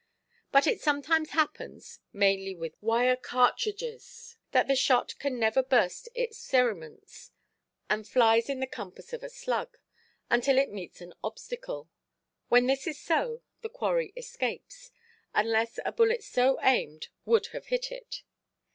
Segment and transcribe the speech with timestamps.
[0.51, 7.29] But it sometimes happens, mainly with wire–cartridges, that the shot can never burst its cerements,
[7.87, 9.77] and flies in the compass of a slug,
[10.27, 11.87] until it meets an obstacle.
[12.49, 14.89] When this is so, the quarry escapes;
[15.35, 18.23] unless a bullet so aimed would have hit it.